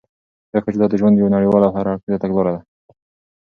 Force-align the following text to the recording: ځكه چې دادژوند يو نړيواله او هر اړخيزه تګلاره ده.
ځكه 0.53 0.69
چې 0.73 0.77
دادژوند 0.79 1.15
يو 1.21 1.33
نړيواله 1.35 1.65
او 1.67 1.75
هر 1.77 1.85
اړخيزه 1.91 2.21
تګلاره 2.23 2.51
ده. 2.55 2.61